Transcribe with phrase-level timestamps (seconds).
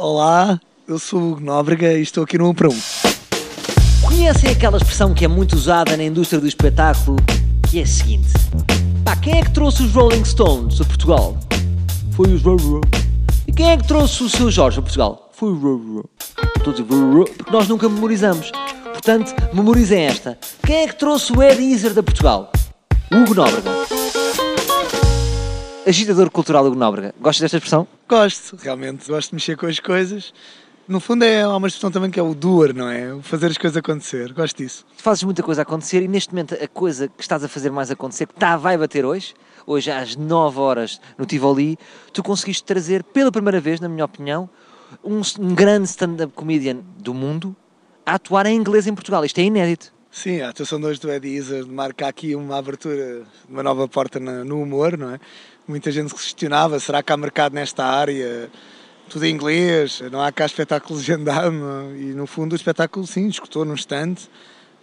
[0.00, 2.72] Olá, eu sou o Hugo Nóbrega e estou aqui no 1 para 1.
[4.06, 7.16] Conhecem aquela expressão que é muito usada na indústria do espetáculo,
[7.68, 8.28] que é a seguinte:
[9.04, 11.36] Pá, quem é que trouxe os Rolling Stones a Portugal?
[12.12, 12.80] Foi os Roro.
[13.48, 15.30] E quem é que trouxe o seu Jorge a Portugal?
[15.32, 16.08] Foi o Roro.
[16.56, 16.84] Estou a dizer
[17.36, 18.52] porque nós nunca memorizamos.
[18.84, 20.38] Portanto, memorizem esta.
[20.64, 22.52] Quem é que trouxe o Ed Izzard a Portugal?
[23.10, 23.70] Hugo Nóbrega.
[25.84, 27.12] Agitador cultural Hugo Nóbrega.
[27.20, 27.97] Gostas desta expressão?
[28.08, 30.32] Gosto, realmente gosto de mexer com as coisas.
[30.88, 33.12] No fundo é há uma expressão também que é o doer, não é?
[33.12, 34.32] O fazer as coisas acontecer.
[34.32, 34.86] Gosto disso.
[34.96, 37.90] Tu fazes muita coisa acontecer e neste momento a coisa que estás a fazer mais
[37.90, 39.34] acontecer, que está, vai bater hoje,
[39.66, 41.78] hoje às 9 horas no Tivoli,
[42.10, 44.48] tu conseguiste trazer pela primeira vez, na minha opinião,
[45.04, 47.54] um, um grande stand-up comedian do mundo
[48.06, 49.22] a atuar em inglês em Portugal.
[49.22, 49.92] Isto é inédito.
[50.10, 54.18] Sim, a atuação de hoje do Eddie Izzard marca aqui uma abertura, uma nova porta
[54.18, 55.20] no humor, não é?
[55.66, 58.50] Muita gente se questionava, será que há mercado nesta área?
[59.08, 61.54] Tudo em inglês, não há cá espetáculo legendado,
[61.96, 64.28] e no fundo o espetáculo sim, escutou num instante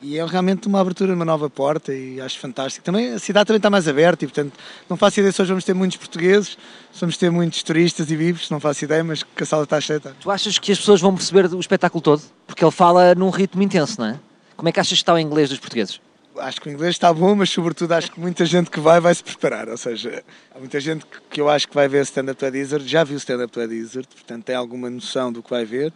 [0.00, 2.84] e é realmente uma abertura uma nova porta e acho fantástico.
[2.84, 4.52] Também a cidade também está mais aberta e portanto
[4.88, 6.58] não faço ideia se hoje vamos ter muitos portugueses,
[6.92, 9.80] se vamos ter muitos turistas e vivos, não faço ideia, mas que a sala está
[9.80, 9.96] cheia.
[9.96, 10.12] está.
[10.20, 12.22] Tu achas que as pessoas vão perceber o espetáculo todo?
[12.46, 14.20] Porque ele fala num ritmo intenso, não é?
[14.56, 16.00] Como é que achas que está o inglês dos portugueses?
[16.36, 19.14] acho que o inglês está bom, mas sobretudo acho que muita gente que vai vai
[19.14, 19.68] se preparar.
[19.68, 22.88] Ou seja, há muita gente que- eu acho que vai ver stand-up to Ed Izzard,
[22.88, 25.92] já viu stand-up to Ed Izzard, portanto tem alguma noção do que vai ver.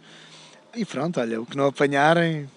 [0.75, 2.49] E pronto, olha, o que não apanharem,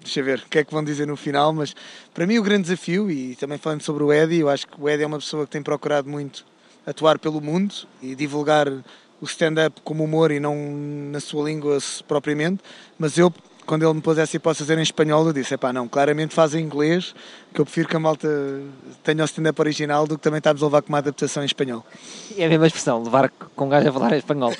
[0.00, 1.74] deixa ver o que é que vão dizer no final, mas
[2.14, 4.88] para mim o grande desafio, e também falando sobre o Eddie, eu acho que o
[4.88, 6.44] Eddie é uma pessoa que tem procurado muito
[6.86, 10.54] atuar pelo mundo e divulgar o stand-up como humor e não
[11.10, 12.62] na sua língua propriamente,
[12.98, 13.32] mas eu
[13.70, 16.56] quando ele me pôs essa hipótese fazer em espanhol, eu disse: pá, não, claramente faz
[16.56, 17.14] em inglês,
[17.54, 18.28] que eu prefiro que a malta
[19.04, 21.86] tenha o stand-up original do que também estás a levar com uma adaptação em espanhol.
[22.36, 24.52] É a mesma expressão, levar com um gajo a falar em espanhol.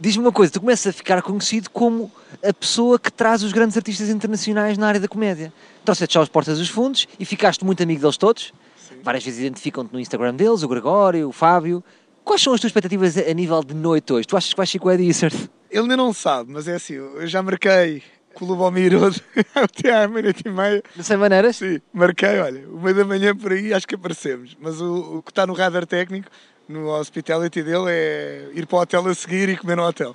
[0.00, 2.10] Diz-me uma coisa, tu começas a ficar conhecido como
[2.42, 5.52] a pessoa que traz os grandes artistas internacionais na área da comédia.
[5.84, 8.54] Trouxeste já aos Portas dos Fundos e ficaste muito amigo deles todos.
[9.02, 11.84] Várias vezes identificam-te no Instagram deles, o Gregório, o Fábio.
[12.24, 14.26] Quais são as tuas expectativas a a nível de noite hoje?
[14.26, 15.50] Tu achas que vais ser com o Eddie Izzard?
[15.70, 18.02] Ele ainda não sabe, mas é assim, eu já marquei
[18.44, 19.22] o Lubomir hoje,
[19.54, 20.82] até à meia-noite e meia.
[21.00, 21.56] Sei maneiras?
[21.56, 24.56] Sim, marquei, olha, uma da manhã por aí acho que aparecemos.
[24.60, 26.28] Mas o, o que está no radar técnico,
[26.68, 30.14] no hospitality dele, é ir para o hotel a seguir e comer no hotel.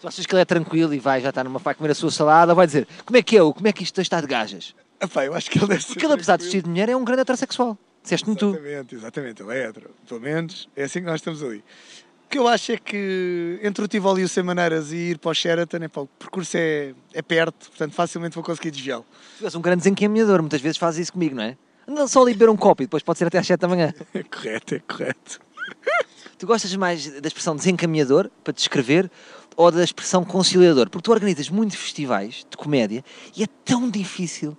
[0.00, 2.10] Tu achas que ele é tranquilo e vai já estar numa vai comer a sua
[2.10, 4.74] salada, vai dizer como é que é, o- como é que isto está de gajas?
[5.00, 6.52] Epá, eu acho que ele deve Porque ele, apesar de tranquilo.
[6.52, 7.78] vestir de mulher, é um grande heterossexual.
[8.02, 8.50] Disseste-me tu.
[8.50, 9.90] Exatamente, exatamente, ele é hétero.
[10.08, 11.64] Pelo menos é assim que nós estamos ali.
[12.26, 15.18] O que eu acho é que entre o Tivoli e o Sem Maneiras e ir
[15.18, 19.06] para o Sheraton, epá, o percurso é, é perto, portanto facilmente vou conseguir desviá-lo.
[19.38, 21.56] Tu és um grande desencaminhador, muitas vezes fazes isso comigo, não é?
[21.86, 23.94] Anda só ali beber um copo e depois pode ser até às 7 da manhã.
[24.12, 25.40] É correto, é correto.
[26.36, 29.08] Tu gostas mais da expressão desencaminhador, para descrever,
[29.56, 30.90] ou da expressão conciliador?
[30.90, 33.04] Porque tu organizas muitos festivais de comédia
[33.36, 34.58] e é tão difícil.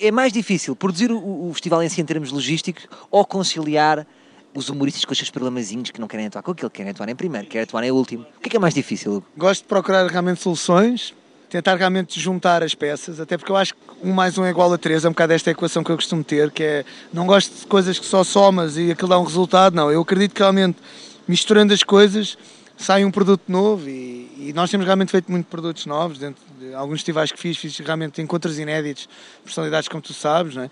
[0.00, 4.06] É mais difícil produzir o, o festival em si em termos logísticos ou conciliar
[4.54, 7.08] os humoristas com os seus problemazinhos que não querem atuar com aquilo, que querem atuar
[7.08, 8.26] em primeiro, querem atuar em último.
[8.36, 9.26] O que é que é mais difícil, Hugo?
[9.36, 11.14] Gosto de procurar realmente soluções,
[11.48, 14.72] tentar realmente juntar as peças, até porque eu acho que um mais um é igual
[14.72, 17.60] a três, é um bocado esta equação que eu costumo ter, que é, não gosto
[17.60, 20.78] de coisas que só somas e aquilo dá um resultado, não, eu acredito que realmente
[21.26, 22.36] misturando as coisas
[22.76, 26.72] sai um produto novo e, e nós temos realmente feito muito produtos novos, dentro de
[26.72, 29.08] alguns festivais que fiz, fiz realmente encontros inéditos,
[29.44, 30.70] personalidades como tu sabes, não é?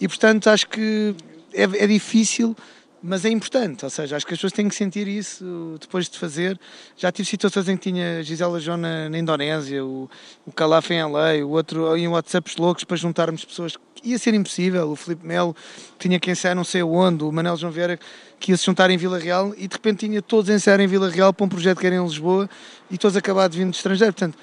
[0.00, 1.16] E portanto acho que
[1.52, 2.56] é, é difícil,
[3.02, 6.18] mas é importante, ou seja, acho que as pessoas têm que sentir isso depois de
[6.18, 6.58] fazer.
[6.96, 10.10] Já tive situações em que tinha Gisela João na, Indonésia, o,
[10.44, 13.74] o Calaf em LA, o outro em WhatsApps loucos para juntarmos pessoas.
[14.02, 14.90] Ia ser impossível.
[14.90, 15.54] O Filipe Melo
[15.98, 17.98] tinha que ensaiar não sei onde, o Manel João Vieira
[18.38, 20.86] que ia se juntar em Vila Real e de repente tinha todos a ensaiar em
[20.86, 22.48] Vila Real para um projeto que era em Lisboa
[22.90, 24.12] e todos acabados vindo de estrangeiro.
[24.12, 24.38] Portanto,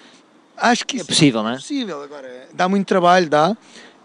[0.57, 1.55] acho que É isso possível, não é?
[1.55, 2.01] possível.
[2.01, 3.55] Agora, dá muito trabalho, dá.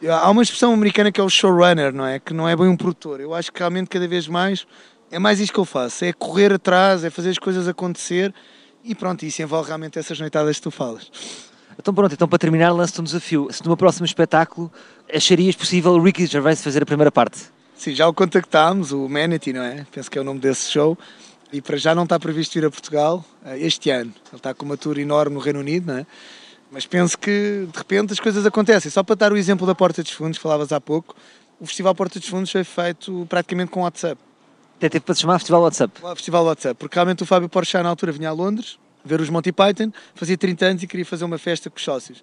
[0.08, 2.18] Há uma expressão americana que é o showrunner, não é?
[2.18, 3.20] Que não é bem um produtor.
[3.20, 4.66] Eu acho que realmente cada vez mais
[5.10, 8.32] é mais isto que eu faço: é correr atrás, é fazer as coisas acontecer
[8.84, 11.10] e pronto, isso envolve realmente essas noitadas que tu falas.
[11.78, 13.48] Então pronto, então para terminar lanço-te um desafio.
[13.50, 14.72] Se meu próximo espetáculo
[15.12, 17.40] acharias possível o Ricky Gervais fazer a primeira parte?
[17.74, 19.86] Sim, já o contactámos, o Manatee, não é?
[19.90, 20.98] Penso que é o nome desse show.
[21.52, 24.12] E para já não está previsto vir a Portugal eh, este ano.
[24.28, 26.06] Ele está com uma tour enorme no Reino Unido, não é?
[26.70, 28.90] Mas penso que de repente as coisas acontecem.
[28.90, 31.16] Só para dar o exemplo da Porta dos Fundos, que falavas há pouco,
[31.58, 34.20] o Festival Porta dos Fundos foi feito praticamente com WhatsApp.
[34.76, 36.00] Até teve para se chamar Festival WhatsApp.
[36.14, 39.52] Festival WhatsApp, porque realmente o Fábio Porchat na altura vinha a Londres ver os Monty
[39.52, 42.22] Python, fazia 30 anos e queria fazer uma festa com os sócios.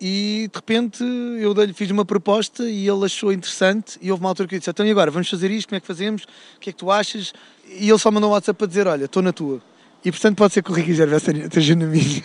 [0.00, 1.02] E de repente
[1.40, 3.98] eu dei-lhe, fiz uma proposta e ele achou interessante.
[4.02, 5.10] E houve uma altura que eu disse: Então e agora?
[5.12, 5.68] Vamos fazer isto?
[5.68, 6.24] Como é que fazemos?
[6.56, 7.32] O que é que tu achas?
[7.68, 9.62] E ele só mandou um WhatsApp para dizer: Olha, estou na tua.
[10.04, 12.22] E portanto pode ser que o Ricky Gervais esteja na minha.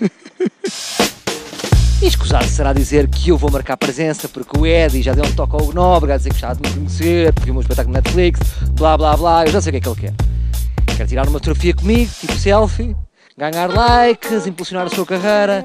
[2.00, 5.32] E escusado será dizer que eu vou marcar presença porque o Eddie já deu um
[5.34, 7.96] toque ao Nóbrega a dizer que já de me conhecer, porque viu o meu espetáculo
[7.96, 8.40] no Netflix,
[8.74, 10.96] blá blá blá, eu já sei o que é que ele quer.
[10.96, 12.96] Quer tirar uma fotografia comigo, tipo selfie,
[13.36, 15.64] ganhar likes, impulsionar a sua carreira,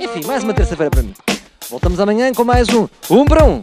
[0.00, 1.12] enfim, mais uma terça-feira para mim.
[1.68, 3.62] Voltamos amanhã com mais um Um para Um.